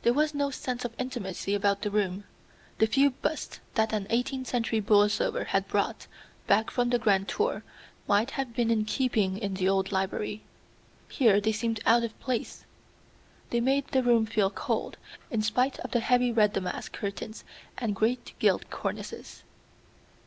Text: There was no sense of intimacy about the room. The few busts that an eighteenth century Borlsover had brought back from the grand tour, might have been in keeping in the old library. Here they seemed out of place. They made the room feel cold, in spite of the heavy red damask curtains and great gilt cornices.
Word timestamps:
There 0.00 0.14
was 0.14 0.32
no 0.32 0.48
sense 0.50 0.86
of 0.86 0.94
intimacy 0.98 1.52
about 1.54 1.82
the 1.82 1.90
room. 1.90 2.24
The 2.78 2.86
few 2.86 3.10
busts 3.10 3.60
that 3.74 3.92
an 3.92 4.06
eighteenth 4.08 4.46
century 4.46 4.80
Borlsover 4.80 5.44
had 5.48 5.68
brought 5.68 6.06
back 6.46 6.70
from 6.70 6.88
the 6.88 6.98
grand 6.98 7.28
tour, 7.28 7.62
might 8.06 8.30
have 8.30 8.54
been 8.54 8.70
in 8.70 8.86
keeping 8.86 9.36
in 9.36 9.52
the 9.52 9.68
old 9.68 9.92
library. 9.92 10.40
Here 11.10 11.38
they 11.38 11.52
seemed 11.52 11.80
out 11.84 12.02
of 12.02 12.18
place. 12.18 12.64
They 13.50 13.60
made 13.60 13.86
the 13.88 14.02
room 14.02 14.24
feel 14.24 14.48
cold, 14.48 14.96
in 15.30 15.42
spite 15.42 15.78
of 15.80 15.90
the 15.90 16.00
heavy 16.00 16.32
red 16.32 16.54
damask 16.54 16.92
curtains 16.94 17.44
and 17.76 17.94
great 17.94 18.32
gilt 18.38 18.70
cornices. 18.70 19.42